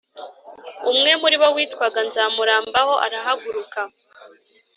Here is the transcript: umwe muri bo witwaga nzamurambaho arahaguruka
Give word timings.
umwe 0.91 1.11
muri 1.21 1.35
bo 1.41 1.47
witwaga 1.55 1.99
nzamurambaho 2.07 2.93
arahaguruka 3.05 3.79